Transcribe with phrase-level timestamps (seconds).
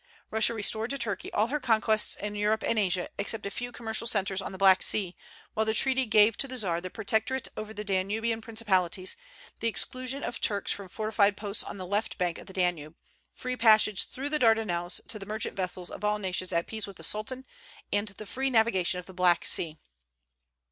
[0.31, 4.07] Russia restored to Turkey all her conquests in Europe and Asia, except a few commercial
[4.07, 5.15] centres on the Black Sea,
[5.53, 9.15] while the treaty gave to the Czar the protectorate over the Danubian principalities,
[9.59, 12.95] the exclusion of Turks from fortified posts on the left bank of the Danube,
[13.35, 16.97] free passage through the Dardanelles to the merchant vessels of all nations at peace with
[16.97, 17.45] the Sultan,
[17.93, 19.77] and the free navigation of the Black Sea.